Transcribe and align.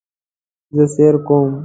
زه 0.75 0.83
سیر 0.93 1.15
کوم 1.27 1.51